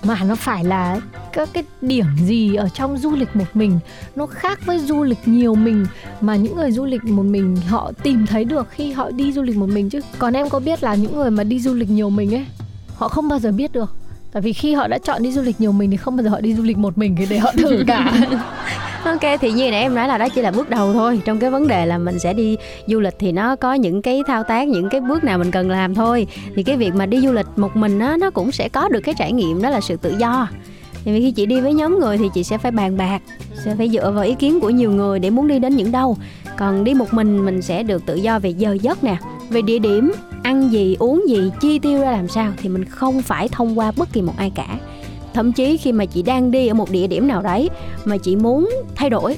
mà 0.03 0.25
nó 0.25 0.35
phải 0.35 0.65
là 0.65 1.01
các 1.33 1.49
cái 1.53 1.65
điểm 1.81 2.07
gì 2.25 2.55
ở 2.55 2.69
trong 2.69 2.99
du 2.99 3.11
lịch 3.11 3.37
một 3.37 3.45
mình 3.55 3.79
nó 4.17 4.27
khác 4.27 4.67
với 4.67 4.79
du 4.79 5.03
lịch 5.03 5.19
nhiều 5.27 5.55
mình 5.55 5.87
mà 6.21 6.37
những 6.37 6.57
người 6.57 6.73
du 6.73 6.85
lịch 6.85 7.05
một 7.05 7.23
mình 7.23 7.57
họ 7.57 7.93
tìm 8.03 8.27
thấy 8.27 8.45
được 8.45 8.67
khi 8.71 8.93
họ 8.93 9.11
đi 9.11 9.33
du 9.33 9.43
lịch 9.43 9.57
một 9.57 9.69
mình 9.69 9.91
chứ. 9.91 10.01
Còn 10.19 10.33
em 10.33 10.49
có 10.49 10.61
biết 10.61 10.83
là 10.83 10.95
những 10.95 11.17
người 11.17 11.31
mà 11.31 11.45
đi 11.45 11.61
du 11.61 11.75
lịch 11.75 11.91
nhiều 11.91 12.11
mình 12.11 12.35
ấy 12.35 12.47
họ 12.95 13.09
không 13.09 13.29
bao 13.29 13.39
giờ 13.39 13.53
biết 13.53 13.73
được. 13.73 13.95
Tại 14.33 14.43
vì 14.43 14.53
khi 14.53 14.75
họ 14.75 14.89
đã 14.89 14.99
chọn 14.99 15.23
đi 15.23 15.33
du 15.33 15.43
lịch 15.43 15.61
nhiều 15.61 15.73
mình 15.73 15.91
thì 15.91 15.97
không 15.97 16.17
bao 16.17 16.25
giờ 16.25 16.31
họ 16.31 16.41
đi 16.41 16.55
du 16.55 16.63
lịch 16.63 16.79
một 16.79 16.99
mình 16.99 17.17
để 17.31 17.39
họ 17.39 17.53
thử 17.53 17.85
cả. 17.87 18.13
ok, 19.05 19.41
thì 19.41 19.53
như 19.53 19.71
nãy 19.71 19.83
em 19.83 19.95
nói 19.95 20.09
là 20.09 20.19
đó 20.19 20.29
chỉ 20.29 20.43
là 20.43 20.51
bước 20.51 20.71
đầu 20.71 20.93
thôi. 20.93 21.21
Trong 21.25 21.39
cái 21.39 21.51
vấn 21.51 21.67
đề 21.67 21.87
là 21.87 21.99
mình 21.99 22.19
sẽ 22.19 22.33
đi 22.33 22.57
du 22.87 23.01
lịch 23.01 23.15
thì 23.19 23.33
nó 23.33 23.57
có 23.57 23.75
những 23.75 24.03
cái 24.03 24.23
thao 24.27 24.43
tác, 24.45 24.69
những 24.69 24.89
cái 24.89 25.01
bước 25.01 25.25
nào 25.25 25.39
mình 25.39 25.51
cần 25.51 25.71
làm 25.71 25.95
thôi. 25.95 26.27
Thì 26.57 26.63
cái 26.63 26.77
việc 26.77 26.95
mà 26.95 27.07
đi 27.07 27.21
du 27.21 27.33
lịch 27.33 27.47
một 27.57 27.77
mình 27.77 27.99
á, 27.99 28.17
nó 28.21 28.31
cũng 28.31 28.53
sẽ 28.53 28.69
có 28.69 28.89
được 28.89 29.01
cái 29.01 29.15
trải 29.19 29.33
nghiệm, 29.33 29.63
đó 29.63 29.71
là 29.71 29.81
sự 29.81 29.97
tự 29.97 30.15
do. 30.19 30.49
Thì 31.05 31.13
vì 31.13 31.21
khi 31.21 31.31
chị 31.31 31.47
đi 31.47 31.61
với 31.61 31.75
nhóm 31.75 31.99
người 32.01 32.19
thì 32.19 32.29
chị 32.35 32.45
sẽ 32.45 32.59
phải 32.59 32.71
bàn 32.71 32.97
bạc, 32.97 33.19
sẽ 33.65 33.75
phải 33.77 33.89
dựa 33.89 34.11
vào 34.11 34.25
ý 34.25 34.35
kiến 34.35 34.61
của 34.61 34.71
nhiều 34.71 34.91
người 34.91 35.19
để 35.19 35.31
muốn 35.31 35.49
đi 35.49 35.59
đến 35.59 35.77
những 35.77 35.93
đâu. 35.93 36.17
Còn 36.57 36.85
đi 36.85 36.95
một 36.95 37.15
mình 37.15 37.45
mình 37.45 37.63
sẽ 37.63 37.83
được 37.83 38.07
tự 38.07 38.15
do 38.15 38.39
về 38.39 38.51
giờ 38.51 38.77
giấc 38.83 39.05
nè, 39.05 39.17
về 39.51 39.63
địa 39.63 39.79
điểm, 39.79 40.13
ăn 40.43 40.73
gì, 40.73 40.97
uống 40.99 41.25
gì, 41.29 41.51
chi 41.61 41.79
tiêu 41.79 42.01
ra 42.01 42.11
làm 42.11 42.29
sao 42.29 42.53
thì 42.63 42.69
mình 42.69 42.85
không 42.85 43.23
phải 43.23 43.49
thông 43.49 43.79
qua 43.79 43.93
bất 43.97 44.13
kỳ 44.13 44.23
một 44.23 44.35
ai 44.37 44.53
cả 44.55 44.67
thậm 45.35 45.53
chí 45.53 45.77
khi 45.77 45.93
mà 45.93 46.05
chị 46.05 46.23
đang 46.23 46.51
đi 46.51 46.69
ở 46.69 46.75
một 46.75 46.91
địa 46.91 47.07
điểm 47.07 47.29
nào 47.29 47.43
đấy 47.43 47.71
mà 48.05 48.17
chị 48.17 48.37
muốn 48.37 48.71
thay 48.95 49.11
đổi, 49.11 49.37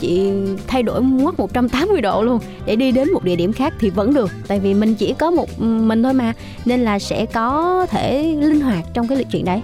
chị 0.00 0.30
thay 0.66 0.82
đổi 0.82 1.02
ngoắt 1.02 1.38
180 1.38 2.00
độ 2.00 2.22
luôn, 2.22 2.38
để 2.66 2.76
đi 2.76 2.92
đến 2.92 3.12
một 3.12 3.24
địa 3.24 3.36
điểm 3.36 3.52
khác 3.52 3.74
thì 3.80 3.90
vẫn 3.90 4.14
được. 4.14 4.30
Tại 4.48 4.60
vì 4.60 4.74
mình 4.74 4.94
chỉ 4.94 5.14
có 5.18 5.30
một, 5.30 5.60
mình 5.60 6.02
thôi 6.02 6.12
mà, 6.12 6.32
nên 6.64 6.80
là 6.80 6.98
sẽ 6.98 7.26
có 7.26 7.86
thể 7.90 8.22
linh 8.22 8.60
hoạt 8.60 8.84
trong 8.94 9.08
cái 9.08 9.18
lịch 9.18 9.26
chuyện 9.30 9.44
đấy 9.44 9.60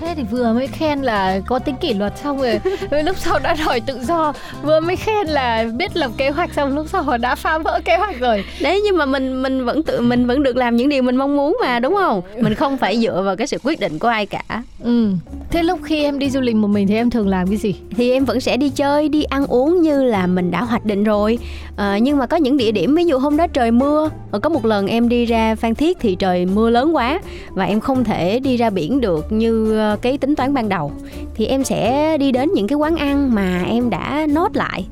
thế 0.00 0.14
thì 0.16 0.22
vừa 0.22 0.52
mới 0.52 0.66
khen 0.66 1.02
là 1.02 1.40
có 1.46 1.58
tính 1.58 1.76
kỷ 1.80 1.94
luật 1.94 2.12
xong 2.18 2.38
rồi, 2.40 2.60
lúc 3.04 3.18
sau 3.18 3.38
đã 3.38 3.56
đòi 3.66 3.80
tự 3.80 3.98
do. 4.02 4.32
Vừa 4.62 4.80
mới 4.80 4.96
khen 4.96 5.26
là 5.26 5.64
biết 5.76 5.96
lập 5.96 6.10
kế 6.16 6.30
hoạch 6.30 6.54
xong 6.54 6.74
lúc 6.76 6.86
sau 6.88 7.02
họ 7.02 7.16
đã 7.16 7.34
phá 7.34 7.58
vỡ 7.58 7.80
kế 7.84 7.96
hoạch 7.96 8.20
rồi. 8.20 8.44
Đấy 8.60 8.80
nhưng 8.84 8.98
mà 8.98 9.06
mình 9.06 9.42
mình 9.42 9.64
vẫn 9.64 9.82
tự 9.82 10.00
mình 10.00 10.26
vẫn 10.26 10.42
được 10.42 10.56
làm 10.56 10.76
những 10.76 10.88
điều 10.88 11.02
mình 11.02 11.16
mong 11.16 11.36
muốn 11.36 11.56
mà 11.62 11.78
đúng 11.78 11.94
không? 11.94 12.22
Mình 12.36 12.54
không 12.54 12.78
phải 12.78 13.00
dựa 13.00 13.22
vào 13.22 13.36
cái 13.36 13.46
sự 13.46 13.58
quyết 13.62 13.80
định 13.80 13.98
của 13.98 14.08
ai 14.08 14.26
cả. 14.26 14.62
Ừ 14.84 15.12
thế 15.50 15.62
lúc 15.62 15.78
khi 15.82 16.02
em 16.02 16.18
đi 16.18 16.30
du 16.30 16.40
lịch 16.40 16.56
một 16.56 16.68
mình 16.68 16.86
thì 16.86 16.94
em 16.94 17.10
thường 17.10 17.28
làm 17.28 17.46
cái 17.48 17.56
gì? 17.56 17.74
Thì 17.90 18.10
em 18.10 18.24
vẫn 18.24 18.40
sẽ 18.40 18.56
đi 18.56 18.68
chơi 18.68 19.08
đi 19.08 19.22
ăn 19.22 19.46
uống 19.46 19.82
như 19.82 20.02
là 20.02 20.26
mình 20.26 20.50
đã 20.50 20.62
hoạch 20.62 20.84
định 20.84 21.04
rồi. 21.04 21.38
À, 21.76 21.98
nhưng 21.98 22.18
mà 22.18 22.26
có 22.26 22.36
những 22.36 22.56
địa 22.56 22.72
điểm 22.72 22.94
ví 22.94 23.04
dụ 23.04 23.18
hôm 23.18 23.36
đó 23.36 23.46
trời 23.46 23.70
mưa 23.70 24.10
ờ, 24.30 24.38
có 24.38 24.48
một 24.48 24.64
lần 24.64 24.86
em 24.86 25.08
đi 25.08 25.24
ra 25.24 25.54
phan 25.54 25.74
thiết 25.74 25.98
thì 26.00 26.14
trời 26.14 26.46
mưa 26.46 26.70
lớn 26.70 26.96
quá 26.96 27.20
và 27.48 27.64
em 27.64 27.80
không 27.80 28.04
thể 28.04 28.40
đi 28.40 28.56
ra 28.56 28.70
biển 28.70 29.00
được 29.00 29.32
như 29.32 29.78
ờ, 29.78 29.96
cái 30.02 30.18
tính 30.18 30.34
toán 30.34 30.54
ban 30.54 30.68
đầu. 30.68 30.92
Thì 31.34 31.46
em 31.46 31.64
sẽ 31.64 32.16
đi 32.18 32.32
đến 32.32 32.50
những 32.54 32.66
cái 32.66 32.76
quán 32.76 32.96
ăn 32.96 33.34
mà 33.34 33.62
em 33.68 33.90
đã 33.90 34.26
nốt 34.28 34.56
lại. 34.56 34.86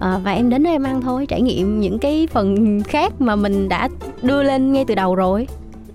À, 0.00 0.18
và 0.24 0.32
em 0.32 0.50
đến 0.50 0.62
đó 0.62 0.70
em 0.70 0.82
ăn 0.82 1.02
thôi 1.02 1.26
trải 1.26 1.42
nghiệm 1.42 1.80
những 1.80 1.98
cái 1.98 2.28
phần 2.32 2.80
khác 2.82 3.12
mà 3.20 3.36
mình 3.36 3.68
đã 3.68 3.88
đưa 4.22 4.42
lên 4.42 4.72
ngay 4.72 4.84
từ 4.84 4.94
đầu 4.94 5.14
rồi. 5.14 5.46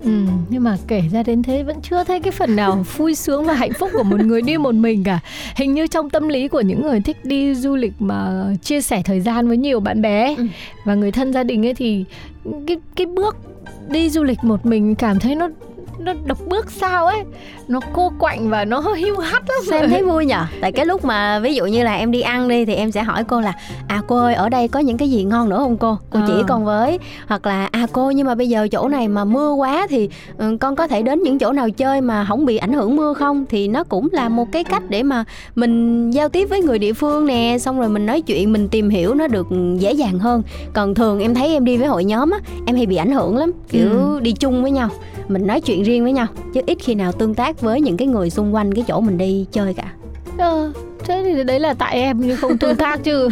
Ừ, 0.06 0.12
nhưng 0.48 0.62
mà 0.62 0.76
kể 0.88 1.02
ra 1.12 1.22
đến 1.22 1.42
thế 1.42 1.62
vẫn 1.62 1.76
chưa 1.82 2.04
thấy 2.04 2.20
cái 2.20 2.32
phần 2.32 2.56
nào 2.56 2.84
vui 2.96 3.14
sướng 3.14 3.44
và 3.44 3.54
hạnh 3.54 3.72
phúc 3.78 3.90
của 3.92 4.02
một 4.02 4.20
người 4.20 4.42
đi 4.42 4.58
một 4.58 4.74
mình 4.74 5.04
cả 5.04 5.20
hình 5.56 5.74
như 5.74 5.86
trong 5.86 6.10
tâm 6.10 6.28
lý 6.28 6.48
của 6.48 6.60
những 6.60 6.82
người 6.82 7.00
thích 7.00 7.16
đi 7.24 7.54
du 7.54 7.76
lịch 7.76 7.92
mà 7.98 8.46
chia 8.62 8.80
sẻ 8.80 9.02
thời 9.04 9.20
gian 9.20 9.48
với 9.48 9.56
nhiều 9.56 9.80
bạn 9.80 10.02
bè 10.02 10.34
ừ. 10.36 10.46
và 10.84 10.94
người 10.94 11.12
thân 11.12 11.32
gia 11.32 11.42
đình 11.42 11.66
ấy 11.66 11.74
thì 11.74 12.04
cái 12.66 12.76
cái 12.96 13.06
bước 13.06 13.36
đi 13.88 14.10
du 14.10 14.22
lịch 14.22 14.44
một 14.44 14.66
mình 14.66 14.94
cảm 14.94 15.18
thấy 15.18 15.34
nó 15.34 15.48
nó 15.98 16.12
độc 16.24 16.38
bước 16.46 16.70
sao 16.70 17.06
ấy 17.06 17.22
nó 17.68 17.80
cô 17.92 18.12
quạnh 18.18 18.50
và 18.50 18.64
nó 18.64 18.80
hiu 18.96 19.16
hắt 19.18 19.42
lắm 19.48 19.58
xem 19.70 19.90
thấy 19.90 20.02
vui 20.02 20.26
nhở 20.26 20.44
tại 20.60 20.72
cái 20.72 20.86
lúc 20.86 21.04
mà 21.04 21.38
ví 21.38 21.54
dụ 21.54 21.66
như 21.66 21.82
là 21.82 21.94
em 21.94 22.10
đi 22.10 22.20
ăn 22.20 22.48
đi 22.48 22.64
thì 22.64 22.74
em 22.74 22.92
sẽ 22.92 23.02
hỏi 23.02 23.24
cô 23.24 23.40
là 23.40 23.52
à 23.88 24.02
cô 24.06 24.16
ơi 24.16 24.34
ở 24.34 24.48
đây 24.48 24.68
có 24.68 24.80
những 24.80 24.96
cái 24.96 25.10
gì 25.10 25.24
ngon 25.24 25.48
nữa 25.48 25.58
không 25.58 25.76
cô? 25.76 25.98
Cô 26.10 26.20
à. 26.20 26.24
chỉ 26.26 26.32
con 26.48 26.64
với 26.64 26.98
hoặc 27.26 27.46
là 27.46 27.68
à 27.72 27.86
cô 27.92 28.10
nhưng 28.10 28.26
mà 28.26 28.34
bây 28.34 28.48
giờ 28.48 28.68
chỗ 28.70 28.88
này 28.88 29.08
mà 29.08 29.24
mưa 29.24 29.52
quá 29.52 29.86
thì 29.90 30.08
ừ, 30.38 30.56
con 30.60 30.76
có 30.76 30.88
thể 30.88 31.02
đến 31.02 31.22
những 31.22 31.38
chỗ 31.38 31.52
nào 31.52 31.70
chơi 31.70 32.00
mà 32.00 32.24
không 32.24 32.46
bị 32.46 32.56
ảnh 32.56 32.72
hưởng 32.72 32.96
mưa 32.96 33.14
không? 33.14 33.44
Thì 33.48 33.68
nó 33.68 33.84
cũng 33.84 34.08
là 34.12 34.28
một 34.28 34.52
cái 34.52 34.64
cách 34.64 34.82
để 34.88 35.02
mà 35.02 35.24
mình 35.54 36.10
giao 36.10 36.28
tiếp 36.28 36.46
với 36.50 36.62
người 36.62 36.78
địa 36.78 36.92
phương 36.92 37.26
nè 37.26 37.56
xong 37.60 37.80
rồi 37.80 37.88
mình 37.88 38.06
nói 38.06 38.20
chuyện 38.20 38.52
mình 38.52 38.68
tìm 38.68 38.88
hiểu 38.90 39.14
nó 39.14 39.28
được 39.28 39.46
dễ 39.78 39.92
dàng 39.92 40.18
hơn. 40.18 40.42
Còn 40.72 40.94
thường 40.94 41.20
em 41.20 41.34
thấy 41.34 41.48
em 41.48 41.64
đi 41.64 41.76
với 41.76 41.86
hội 41.86 42.04
nhóm 42.04 42.30
á 42.30 42.38
em 42.66 42.76
hay 42.76 42.86
bị 42.86 42.96
ảnh 42.96 43.12
hưởng 43.12 43.36
lắm 43.36 43.52
kiểu 43.68 43.90
ừ. 43.90 44.20
đi 44.20 44.32
chung 44.32 44.62
với 44.62 44.70
nhau 44.70 44.88
mình 45.28 45.46
nói 45.46 45.60
chuyện 45.60 45.82
riêng 45.86 46.02
với 46.02 46.12
nhau 46.12 46.26
chứ 46.54 46.60
ít 46.66 46.78
khi 46.80 46.94
nào 46.94 47.12
tương 47.12 47.34
tác 47.34 47.60
với 47.60 47.80
những 47.80 47.96
cái 47.96 48.08
người 48.08 48.30
xung 48.30 48.54
quanh 48.54 48.74
cái 48.74 48.84
chỗ 48.88 49.00
mình 49.00 49.18
đi 49.18 49.46
chơi 49.52 49.74
cả. 49.74 49.92
Ờ, 50.38 50.72
thế 51.04 51.22
thì 51.24 51.44
đấy 51.44 51.60
là 51.60 51.74
tại 51.74 52.00
em 52.00 52.20
nhưng 52.20 52.36
không 52.36 52.58
tương 52.58 52.76
tác 52.76 53.04
chứ. 53.04 53.28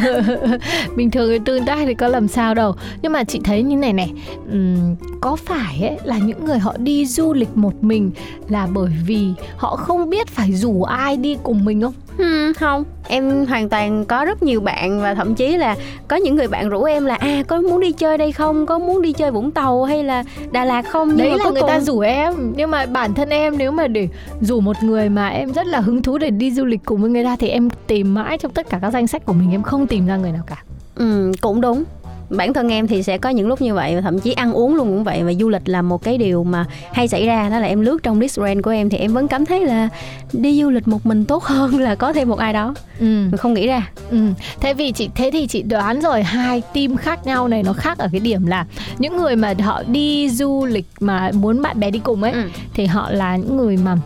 Bình 0.97 1.11
thường 1.11 1.29
thì 1.31 1.39
tương 1.45 1.65
tác 1.65 1.79
thì 1.85 1.95
có 1.95 2.09
làm 2.09 2.29
sao 2.29 2.55
đâu. 2.55 2.75
Nhưng 3.03 3.13
mà 3.13 3.25
chị 3.25 3.41
thấy 3.45 3.63
như 3.63 3.77
này 3.77 3.93
này 3.93 4.13
um, 4.53 4.97
có 5.21 5.37
phải 5.37 5.81
ấy 5.81 5.99
là 6.05 6.19
những 6.19 6.45
người 6.45 6.59
họ 6.59 6.75
đi 6.79 7.07
du 7.07 7.33
lịch 7.33 7.57
một 7.57 7.85
mình 7.85 8.11
là 8.49 8.69
bởi 8.75 8.91
vì 9.07 9.29
họ 9.57 9.77
không 9.77 10.11
biết 10.11 10.29
phải 10.29 10.53
rủ 10.53 10.83
ai 10.83 11.17
đi 11.17 11.37
cùng 11.43 11.65
mình 11.65 11.83
không? 11.83 11.95
Hmm, 12.19 12.53
không. 12.55 12.85
Em 13.09 13.47
hoàn 13.47 13.69
toàn 13.69 14.05
có 14.05 14.25
rất 14.25 14.43
nhiều 14.43 14.61
bạn 14.61 15.01
và 15.01 15.15
thậm 15.15 15.35
chí 15.35 15.57
là 15.57 15.77
có 16.09 16.17
những 16.17 16.37
người 16.37 16.49
bạn 16.49 16.69
rủ 16.69 16.85
em 16.85 17.05
là 17.05 17.15
à 17.15 17.43
có 17.49 17.61
muốn 17.61 17.81
đi 17.81 17.93
chơi 17.93 18.19
đây 18.19 18.33
không? 18.33 18.67
Có 18.67 18.79
muốn 18.79 19.03
đi 19.03 19.13
chơi 19.13 19.31
vũng 19.31 19.51
tàu 19.51 19.85
hay 19.85 20.05
là 20.05 20.25
đà 20.51 20.65
lạt 20.65 20.83
không? 20.83 21.09
Nhưng 21.09 21.19
đấy 21.19 21.31
mà 21.31 21.45
là 21.45 21.51
người 21.51 21.61
cùng... 21.61 21.69
ta 21.69 21.81
rủ 21.81 22.01
em. 22.01 22.53
Nhưng 22.57 22.71
mà 22.71 22.87
bản 22.87 23.15
thân 23.15 23.29
em 23.29 23.59
nếu 23.59 23.73
mà 23.73 23.87
để 23.87 24.09
rủ 24.41 24.61
một 24.61 24.83
người 24.83 25.09
mà 25.09 25.29
em 25.29 25.53
rất 25.53 25.67
là 25.67 25.81
hứng 25.81 26.03
thú 26.03 26.19
để 26.19 26.31
đi 26.31 26.51
du 26.51 26.65
lịch 26.65 26.81
cùng 26.85 27.01
với 27.01 27.11
người 27.11 27.25
ta 27.25 27.37
thì 27.37 27.49
em 27.49 27.69
tìm 27.87 28.15
mãi 28.15 28.39
trong 28.39 28.53
tất 28.53 28.71
cả 28.71 28.79
các 28.83 28.91
danh 28.91 29.07
sách 29.07 29.25
của 29.25 29.33
mình 29.33 29.51
em 29.51 29.63
không 29.63 29.87
tìm 29.87 30.07
ra 30.07 30.17
người 30.17 30.33
nào 30.33 30.43
cả. 30.47 30.63
Ừ 30.95 31.33
cũng 31.41 31.61
đúng 31.61 31.85
bản 32.31 32.53
thân 32.53 32.69
em 32.69 32.87
thì 32.87 33.03
sẽ 33.03 33.19
có 33.19 33.31
những 33.31 33.49
lúc 33.49 33.63
như 33.63 33.75
vậy 33.75 33.95
và 33.95 34.01
thậm 34.01 34.19
chí 34.19 34.33
ăn 34.33 34.53
uống 34.53 34.75
luôn 34.75 34.89
cũng 34.89 35.05
vậy 35.05 35.23
và 35.23 35.33
du 35.41 35.49
lịch 35.49 35.69
là 35.69 35.83
một 35.83 36.03
cái 36.03 36.19
điều 36.19 36.45
mà 36.45 36.65
hay 36.93 37.09
xảy 37.09 37.27
ra 37.27 37.49
đó 37.49 37.59
là 37.59 37.67
em 37.67 37.81
lướt 37.81 38.03
trong 38.03 38.21
list 38.21 38.39
của 38.63 38.71
em 38.71 38.91
thì 38.91 38.99
em 38.99 39.15
vẫn 39.15 39.29
cảm 39.29 39.47
thấy 39.47 39.65
là 39.65 39.89
đi 40.33 40.63
du 40.63 40.71
lịch 40.71 40.89
một 40.89 41.07
mình 41.07 41.25
tốt 41.25 41.45
hơn 41.45 41.79
là 41.81 41.95
có 41.95 42.13
thêm 42.13 42.29
một 42.29 42.39
ai 42.39 42.53
đó 42.53 42.75
ừ. 43.01 43.29
không 43.39 43.55
nghĩ 43.55 43.67
ra 43.67 43.91
ừ. 44.11 44.19
thế 44.61 44.75
vì 44.75 44.93
chị 44.93 45.09
thế 45.15 45.31
thì 45.33 45.47
chị 45.47 45.63
đoán 45.63 46.01
rồi 46.01 46.23
hai 46.23 46.63
team 46.75 46.97
khác 46.97 47.27
nhau 47.27 47.49
này 47.49 47.63
nó 47.63 47.73
khác 47.73 47.99
ở 47.99 48.09
cái 48.13 48.21
điểm 48.21 48.47
là 48.47 48.67
những 48.99 49.17
người 49.17 49.37
mà 49.37 49.55
họ 49.63 49.83
đi 49.87 50.31
du 50.31 50.67
lịch 50.67 50.87
mà 51.01 51.31
muốn 51.35 51.63
bạn 51.63 51.81
bè 51.81 51.91
đi 51.91 51.99
cùng 51.99 52.23
ấy 52.23 52.33
ừ. 52.33 52.49
thì 52.75 52.87
họ 52.87 53.11
là 53.11 53.37
những 53.37 53.57
người 53.57 53.77
mà 53.77 53.97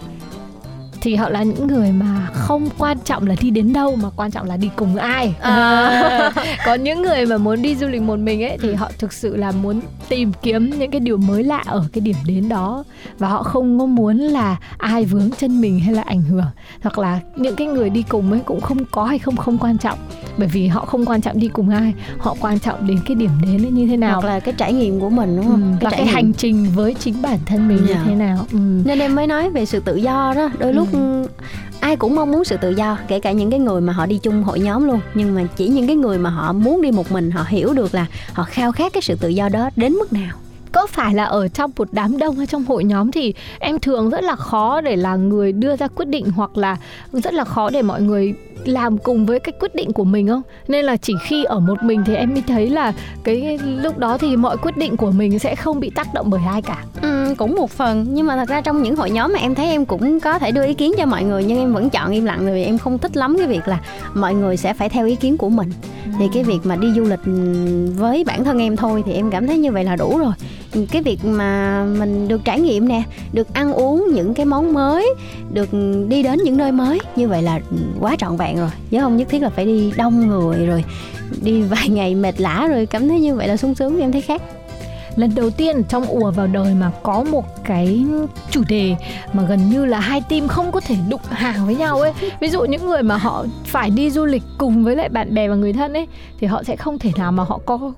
thì 1.00 1.14
họ 1.14 1.28
là 1.28 1.42
những 1.42 1.66
người 1.66 1.92
mà 1.92 2.28
không 2.32 2.68
quan 2.78 2.98
trọng 3.04 3.26
là 3.26 3.34
đi 3.40 3.50
đến 3.50 3.72
đâu 3.72 3.96
mà 3.96 4.10
quan 4.16 4.30
trọng 4.30 4.46
là 4.46 4.56
đi 4.56 4.70
cùng 4.76 4.96
ai. 4.96 5.34
À. 5.40 6.32
còn 6.66 6.84
những 6.84 7.02
người 7.02 7.26
mà 7.26 7.38
muốn 7.38 7.62
đi 7.62 7.76
du 7.76 7.88
lịch 7.88 8.02
một 8.02 8.18
mình 8.18 8.42
ấy 8.42 8.58
thì 8.62 8.74
họ 8.74 8.90
thực 8.98 9.12
sự 9.12 9.36
là 9.36 9.52
muốn 9.52 9.80
tìm 10.08 10.32
kiếm 10.42 10.70
những 10.78 10.90
cái 10.90 11.00
điều 11.00 11.16
mới 11.16 11.44
lạ 11.44 11.62
ở 11.66 11.84
cái 11.92 12.00
điểm 12.00 12.16
đến 12.26 12.48
đó. 12.48 12.84
Và 13.18 13.28
họ 13.28 13.42
không 13.42 13.78
có 13.78 13.86
muốn 13.86 14.18
là 14.18 14.56
ai 14.78 15.04
vướng 15.04 15.30
chân 15.30 15.60
mình 15.60 15.80
hay 15.80 15.94
là 15.94 16.02
ảnh 16.02 16.22
hưởng. 16.22 16.46
Hoặc 16.82 16.98
là 16.98 17.20
những 17.36 17.56
cái 17.56 17.66
người 17.66 17.90
đi 17.90 18.02
cùng 18.02 18.30
ấy 18.30 18.40
cũng 18.44 18.60
không 18.60 18.78
có 18.90 19.04
hay 19.04 19.18
không 19.18 19.36
không 19.36 19.58
quan 19.58 19.78
trọng 19.78 19.98
bởi 20.38 20.48
vì 20.48 20.66
họ 20.66 20.84
không 20.84 21.04
quan 21.04 21.20
trọng 21.20 21.38
đi 21.38 21.48
cùng 21.48 21.68
ai 21.68 21.94
họ 22.18 22.36
quan 22.40 22.58
trọng 22.58 22.86
đến 22.86 22.98
cái 23.06 23.14
điểm 23.14 23.30
đến 23.42 23.64
ấy 23.64 23.70
như 23.70 23.86
thế 23.86 23.96
nào 23.96 24.20
hoặc 24.20 24.28
là 24.28 24.40
cái 24.40 24.54
trải 24.58 24.72
nghiệm 24.72 25.00
của 25.00 25.10
mình 25.10 25.36
đúng 25.36 25.48
không 25.48 25.62
ừ, 25.62 25.76
cái 25.80 25.84
và 25.84 25.90
cái 25.90 26.04
nghiệm. 26.04 26.14
hành 26.14 26.32
trình 26.32 26.66
với 26.74 26.94
chính 26.94 27.22
bản 27.22 27.38
thân 27.46 27.68
mình 27.68 27.78
yeah. 27.78 27.88
như 27.88 27.94
dạ. 27.94 28.02
thế 28.04 28.14
nào 28.14 28.46
ừ. 28.52 28.58
nên 28.84 28.98
em 28.98 29.14
mới 29.14 29.26
nói 29.26 29.50
về 29.50 29.64
sự 29.64 29.80
tự 29.80 29.96
do 29.96 30.32
đó 30.36 30.48
đôi 30.58 30.74
lúc 30.74 30.88
ừ. 30.92 31.28
ai 31.80 31.96
cũng 31.96 32.14
mong 32.14 32.32
muốn 32.32 32.44
sự 32.44 32.56
tự 32.56 32.70
do 32.70 32.98
kể 33.08 33.20
cả 33.20 33.32
những 33.32 33.50
cái 33.50 33.60
người 33.60 33.80
mà 33.80 33.92
họ 33.92 34.06
đi 34.06 34.18
chung 34.18 34.42
hội 34.42 34.60
nhóm 34.60 34.84
luôn 34.84 35.00
nhưng 35.14 35.34
mà 35.34 35.44
chỉ 35.56 35.68
những 35.68 35.86
cái 35.86 35.96
người 35.96 36.18
mà 36.18 36.30
họ 36.30 36.52
muốn 36.52 36.82
đi 36.82 36.90
một 36.90 37.12
mình 37.12 37.30
họ 37.30 37.44
hiểu 37.48 37.74
được 37.74 37.94
là 37.94 38.06
họ 38.32 38.44
khao 38.44 38.72
khát 38.72 38.92
cái 38.92 39.02
sự 39.02 39.14
tự 39.20 39.28
do 39.28 39.48
đó 39.48 39.70
đến 39.76 39.92
mức 39.92 40.12
nào 40.12 40.36
có 40.72 40.86
phải 40.86 41.14
là 41.14 41.24
ở 41.24 41.48
trong 41.48 41.70
một 41.76 41.88
đám 41.92 42.18
đông 42.18 42.36
hay 42.36 42.46
trong 42.46 42.64
hội 42.64 42.84
nhóm 42.84 43.12
thì 43.12 43.34
em 43.58 43.78
thường 43.78 44.10
rất 44.10 44.24
là 44.24 44.36
khó 44.36 44.80
để 44.80 44.96
là 44.96 45.16
người 45.16 45.52
đưa 45.52 45.76
ra 45.76 45.88
quyết 45.88 46.08
định 46.08 46.26
hoặc 46.30 46.56
là 46.56 46.76
rất 47.12 47.34
là 47.34 47.44
khó 47.44 47.70
để 47.70 47.82
mọi 47.82 48.02
người 48.02 48.34
làm 48.64 48.98
cùng 48.98 49.26
với 49.26 49.40
cái 49.40 49.52
quyết 49.60 49.74
định 49.74 49.92
của 49.92 50.04
mình 50.04 50.28
không? 50.28 50.42
Nên 50.68 50.84
là 50.84 50.96
chỉ 50.96 51.14
khi 51.22 51.44
ở 51.44 51.60
một 51.60 51.82
mình 51.82 52.02
thì 52.06 52.14
em 52.14 52.32
mới 52.32 52.42
thấy 52.46 52.70
là 52.70 52.92
cái 53.24 53.58
lúc 53.62 53.98
đó 53.98 54.18
thì 54.18 54.36
mọi 54.36 54.56
quyết 54.56 54.76
định 54.76 54.96
của 54.96 55.10
mình 55.10 55.38
sẽ 55.38 55.54
không 55.54 55.80
bị 55.80 55.90
tác 55.90 56.14
động 56.14 56.30
bởi 56.30 56.40
ai 56.48 56.62
cả. 56.62 56.84
Ừ, 57.02 57.34
cũng 57.38 57.54
một 57.54 57.70
phần. 57.70 58.06
Nhưng 58.10 58.26
mà 58.26 58.36
thật 58.36 58.48
ra 58.48 58.60
trong 58.60 58.82
những 58.82 58.96
hội 58.96 59.10
nhóm 59.10 59.32
mà 59.32 59.38
em 59.38 59.54
thấy 59.54 59.66
em 59.66 59.86
cũng 59.86 60.20
có 60.20 60.38
thể 60.38 60.50
đưa 60.50 60.66
ý 60.66 60.74
kiến 60.74 60.92
cho 60.98 61.06
mọi 61.06 61.24
người 61.24 61.44
nhưng 61.44 61.58
em 61.58 61.74
vẫn 61.74 61.90
chọn 61.90 62.10
im 62.10 62.24
lặng 62.24 62.52
vì 62.54 62.64
em 62.64 62.78
không 62.78 62.98
thích 62.98 63.16
lắm 63.16 63.38
cái 63.38 63.46
việc 63.46 63.68
là 63.68 63.80
mọi 64.14 64.34
người 64.34 64.56
sẽ 64.56 64.74
phải 64.74 64.88
theo 64.88 65.06
ý 65.06 65.14
kiến 65.16 65.36
của 65.36 65.48
mình. 65.48 65.70
Ừ. 66.04 66.10
thì 66.18 66.24
cái 66.34 66.44
việc 66.44 66.58
mà 66.64 66.76
đi 66.76 66.92
du 66.96 67.02
lịch 67.04 67.20
với 67.96 68.24
bản 68.24 68.44
thân 68.44 68.58
em 68.58 68.76
thôi 68.76 69.02
thì 69.06 69.12
em 69.12 69.30
cảm 69.30 69.46
thấy 69.46 69.58
như 69.58 69.72
vậy 69.72 69.84
là 69.84 69.96
đủ 69.96 70.18
rồi 70.18 70.32
cái 70.90 71.02
việc 71.02 71.24
mà 71.24 71.84
mình 71.98 72.28
được 72.28 72.40
trải 72.44 72.60
nghiệm 72.60 72.88
nè, 72.88 73.02
được 73.32 73.54
ăn 73.54 73.72
uống 73.72 74.06
những 74.12 74.34
cái 74.34 74.46
món 74.46 74.72
mới, 74.72 75.14
được 75.52 75.68
đi 76.08 76.22
đến 76.22 76.38
những 76.44 76.56
nơi 76.56 76.72
mới, 76.72 76.98
như 77.16 77.28
vậy 77.28 77.42
là 77.42 77.60
quá 78.00 78.16
trọn 78.18 78.36
vẹn 78.36 78.56
rồi. 78.56 78.70
Chứ 78.90 78.98
không? 79.00 79.16
Nhất 79.16 79.28
thiết 79.30 79.42
là 79.42 79.48
phải 79.48 79.64
đi 79.64 79.92
đông 79.96 80.26
người 80.28 80.66
rồi, 80.66 80.84
đi 81.42 81.62
vài 81.62 81.88
ngày 81.88 82.14
mệt 82.14 82.40
lã 82.40 82.66
rồi 82.66 82.86
cảm 82.86 83.08
thấy 83.08 83.20
như 83.20 83.34
vậy 83.34 83.48
là 83.48 83.56
sung 83.56 83.74
sướng 83.74 84.00
em 84.00 84.12
thấy 84.12 84.20
khác 84.20 84.42
lần 85.18 85.34
đầu 85.34 85.50
tiên 85.50 85.82
trong 85.88 86.06
ùa 86.06 86.30
vào 86.30 86.46
đời 86.46 86.74
mà 86.74 86.92
có 87.02 87.24
một 87.30 87.44
cái 87.64 88.06
chủ 88.50 88.62
đề 88.68 88.96
mà 89.32 89.42
gần 89.42 89.70
như 89.70 89.84
là 89.84 90.00
hai 90.00 90.20
team 90.20 90.48
không 90.48 90.72
có 90.72 90.80
thể 90.80 90.96
đụng 91.08 91.20
hàng 91.28 91.66
với 91.66 91.76
nhau 91.76 92.00
ấy. 92.00 92.12
Ví 92.40 92.48
dụ 92.48 92.64
những 92.64 92.86
người 92.86 93.02
mà 93.02 93.16
họ 93.16 93.44
phải 93.64 93.90
đi 93.90 94.10
du 94.10 94.24
lịch 94.24 94.42
cùng 94.58 94.84
với 94.84 94.96
lại 94.96 95.08
bạn 95.08 95.34
bè 95.34 95.48
và 95.48 95.54
người 95.54 95.72
thân 95.72 95.92
ấy, 95.92 96.06
thì 96.40 96.46
họ 96.46 96.62
sẽ 96.62 96.76
không 96.76 96.98
thể 96.98 97.10
nào 97.16 97.32
mà 97.32 97.44
họ 97.44 97.60
có 97.66 97.92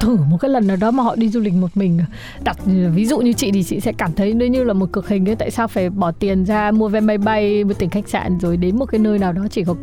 thử 0.00 0.16
một 0.16 0.36
cái 0.40 0.48
lần 0.48 0.66
nào 0.66 0.76
đó 0.76 0.90
mà 0.90 1.02
họ 1.02 1.16
đi 1.16 1.28
du 1.28 1.40
lịch 1.40 1.54
một 1.54 1.70
mình 1.74 2.00
đặt 2.44 2.56
ví 2.94 3.06
dụ 3.06 3.18
như 3.18 3.32
chị 3.32 3.52
thì 3.52 3.62
chị 3.62 3.80
sẽ 3.80 3.92
cảm 3.92 4.12
thấy 4.12 4.32
như 4.32 4.64
là 4.64 4.72
một 4.72 4.92
cực 4.92 5.08
hình 5.08 5.28
ấy, 5.28 5.36
tại 5.36 5.50
sao 5.50 5.68
phải 5.68 5.90
bỏ 5.90 6.10
tiền 6.10 6.44
ra 6.44 6.70
mua 6.70 6.88
vé 6.88 7.00
máy 7.00 7.18
bay 7.18 7.64
một 7.64 7.74
tiền 7.78 7.90
khách 7.90 8.08
sạn 8.08 8.38
rồi 8.38 8.56
đến 8.56 8.78
một 8.78 8.86
cái 8.86 8.98
nơi 8.98 9.18
nào 9.18 9.32
đó 9.32 9.42
chỉ 9.50 9.64
có 9.64 9.74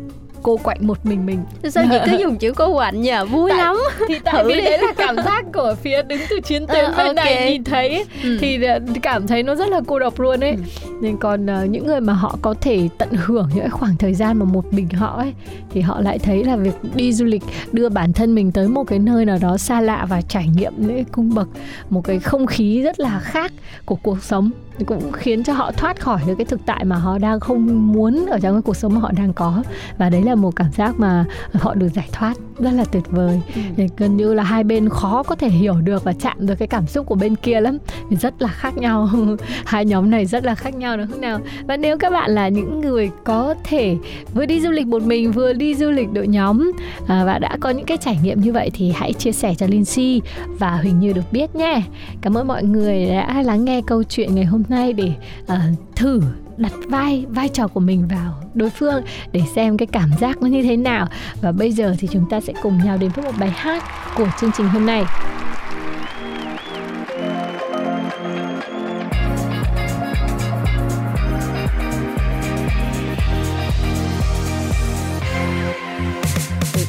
cô 0.42 0.56
quạnh 0.56 0.86
một 0.86 1.06
mình 1.06 1.26
mình 1.26 1.38
sao 1.70 1.84
chị 1.90 1.96
cứ 2.06 2.16
dùng 2.18 2.36
chữ 2.36 2.52
cô 2.56 2.74
quạnh 2.74 3.00
nhỉ 3.00 3.12
vui 3.30 3.50
tại, 3.50 3.58
lắm 3.58 3.76
thì 4.08 4.18
tại 4.24 4.44
vì 4.44 4.54
đấy 4.54 4.78
là 4.78 4.92
cảm 4.96 5.16
giác 5.16 5.44
của 5.54 5.74
phía 5.82 6.02
đứng 6.02 6.20
từ 6.30 6.40
chiến 6.40 6.66
tuyến 6.66 6.84
uh, 6.84 6.96
bên 6.96 7.06
okay. 7.06 7.14
này 7.14 7.50
nhìn 7.50 7.64
thấy 7.64 8.04
ừ. 8.22 8.38
thì 8.40 8.62
ờ, 8.62 8.78
cảm 9.02 9.26
thấy 9.26 9.42
nó 9.42 9.54
rất 9.54 9.68
là 9.68 9.80
cô 9.86 9.98
độc 9.98 10.20
luôn 10.20 10.40
ấy 10.40 10.50
ừ. 10.50 10.90
nên 11.00 11.16
còn 11.16 11.46
uh, 11.46 11.70
những 11.70 11.86
người 11.86 12.00
mà 12.00 12.12
họ 12.12 12.38
có 12.42 12.54
thể 12.60 12.88
tận 12.98 13.08
hưởng 13.12 13.48
những 13.54 13.70
khoảng 13.70 13.96
thời 13.96 14.14
gian 14.14 14.38
mà 14.38 14.44
một 14.44 14.74
mình 14.74 14.88
họ 14.88 15.16
ấy 15.16 15.34
thì 15.70 15.80
họ 15.80 16.00
lại 16.00 16.18
thấy 16.18 16.44
là 16.44 16.56
việc 16.56 16.74
đi 16.94 17.12
du 17.12 17.24
lịch 17.24 17.42
đưa 17.72 17.88
bản 17.88 18.12
thân 18.12 18.34
mình 18.34 18.52
tới 18.52 18.68
một 18.68 18.84
cái 18.84 18.98
nơi 18.98 19.24
nào 19.24 19.38
đó 19.40 19.56
xa 19.56 19.80
lạ 19.80 20.06
và 20.08 20.20
trải 20.20 20.48
nghiệm 20.56 20.72
những 20.76 21.04
cung 21.04 21.34
bậc 21.34 21.48
một 21.90 22.04
cái 22.04 22.18
không 22.18 22.46
khí 22.46 22.82
rất 22.82 23.00
là 23.00 23.20
khác 23.20 23.52
của 23.84 23.96
cuộc 23.96 24.22
sống 24.22 24.50
cũng 24.86 25.12
khiến 25.12 25.44
cho 25.44 25.52
họ 25.52 25.72
thoát 25.72 26.00
khỏi 26.00 26.20
được 26.26 26.34
cái 26.38 26.44
thực 26.44 26.60
tại 26.66 26.84
mà 26.84 26.96
họ 26.96 27.18
đang 27.18 27.40
không 27.40 27.92
muốn 27.92 28.26
ở 28.26 28.38
trong 28.40 28.54
cái 28.54 28.62
cuộc 28.62 28.76
sống 28.76 28.94
mà 28.94 29.00
họ 29.00 29.12
đang 29.16 29.32
có. 29.32 29.62
Và 29.98 30.10
đấy 30.10 30.22
là 30.22 30.34
một 30.34 30.56
cảm 30.56 30.72
giác 30.72 30.94
mà 30.98 31.24
họ 31.52 31.74
được 31.74 31.88
giải 31.94 32.08
thoát 32.12 32.34
rất 32.58 32.70
là 32.70 32.84
tuyệt 32.84 33.02
vời. 33.10 33.40
Ừ. 33.76 33.84
gần 33.96 34.16
như 34.16 34.34
là 34.34 34.42
hai 34.42 34.64
bên 34.64 34.88
khó 34.88 35.22
có 35.22 35.34
thể 35.34 35.48
hiểu 35.48 35.74
được 35.74 36.04
và 36.04 36.12
chạm 36.12 36.36
được 36.46 36.54
cái 36.54 36.68
cảm 36.68 36.86
xúc 36.86 37.06
của 37.06 37.14
bên 37.14 37.36
kia 37.36 37.60
lắm. 37.60 37.78
Rất 38.10 38.42
là 38.42 38.48
khác 38.48 38.76
nhau. 38.76 39.08
Hai 39.64 39.84
nhóm 39.84 40.10
này 40.10 40.26
rất 40.26 40.44
là 40.44 40.54
khác 40.54 40.74
nhau 40.74 40.96
đúng 40.96 41.06
không 41.06 41.20
nào? 41.20 41.40
Và 41.66 41.76
nếu 41.76 41.98
các 41.98 42.10
bạn 42.10 42.30
là 42.30 42.48
những 42.48 42.80
người 42.80 43.10
có 43.24 43.54
thể 43.64 43.96
vừa 44.34 44.46
đi 44.46 44.60
du 44.60 44.70
lịch 44.70 44.86
một 44.86 45.02
mình 45.02 45.32
vừa 45.32 45.52
đi 45.52 45.74
du 45.74 45.90
lịch 45.90 46.12
đội 46.12 46.28
nhóm 46.28 46.72
à, 47.06 47.24
và 47.24 47.38
đã 47.38 47.56
có 47.60 47.70
những 47.70 47.86
cái 47.86 47.96
trải 47.96 48.18
nghiệm 48.22 48.40
như 48.40 48.52
vậy 48.52 48.70
thì 48.74 48.90
hãy 48.90 49.12
chia 49.12 49.32
sẻ 49.32 49.54
cho 49.58 49.66
Linh 49.66 49.84
Si 49.84 50.22
và 50.46 50.76
Huỳnh 50.76 51.00
Như 51.00 51.12
được 51.12 51.32
biết 51.32 51.54
nhé. 51.54 51.82
Cảm 52.20 52.36
ơn 52.36 52.48
mọi 52.48 52.64
người 52.64 53.06
đã 53.06 53.42
lắng 53.42 53.64
nghe 53.64 53.82
câu 53.86 54.02
chuyện 54.02 54.34
ngày 54.34 54.44
hôm 54.44 54.59
nay 54.68 54.92
để 54.92 55.12
uh, 55.52 55.58
thử 55.96 56.22
đặt 56.56 56.72
vai 56.88 57.26
vai 57.28 57.48
trò 57.48 57.68
của 57.68 57.80
mình 57.80 58.08
vào 58.08 58.42
đối 58.54 58.70
phương 58.70 59.02
để 59.32 59.42
xem 59.54 59.76
cái 59.76 59.86
cảm 59.86 60.10
giác 60.20 60.42
nó 60.42 60.48
như 60.48 60.62
thế 60.62 60.76
nào. 60.76 61.06
Và 61.42 61.52
bây 61.52 61.72
giờ 61.72 61.94
thì 61.98 62.08
chúng 62.12 62.30
ta 62.30 62.40
sẽ 62.40 62.52
cùng 62.62 62.78
nhau 62.84 62.96
đến 62.96 63.10
với 63.14 63.24
một 63.24 63.34
bài 63.38 63.50
hát 63.50 63.84
của 64.16 64.28
chương 64.40 64.50
trình 64.56 64.68
hôm 64.68 64.86
nay. 64.86 65.04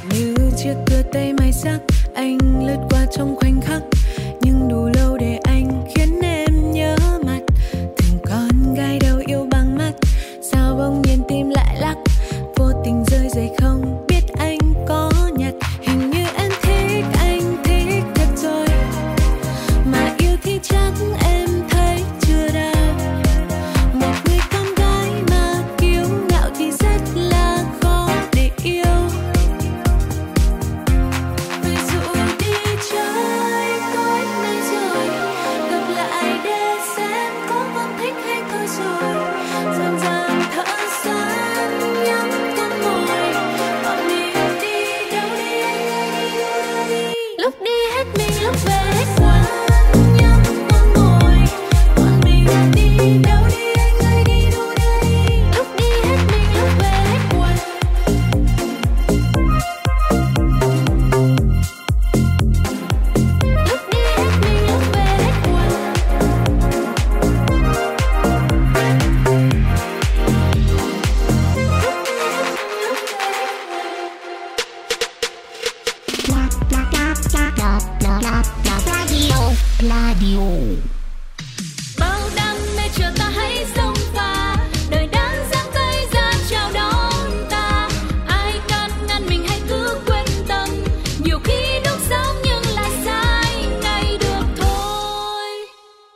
Như 0.09 0.35
chiếc 0.57 0.73
cửa 0.85 1.01
tay 1.13 1.33
mai 1.33 1.53
sắc 1.53 1.79
anh 2.15 2.37
lướt 2.67 2.77
qua 2.89 3.05
trong 3.17 3.35
khoảnh 3.35 3.50